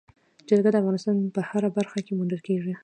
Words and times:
جلګه 0.49 0.69
د 0.71 0.75
افغانستان 0.81 1.15
په 1.35 1.41
هره 1.49 1.69
برخه 1.77 1.99
کې 2.05 2.15
موندل 2.17 2.39
کېږي. 2.47 2.73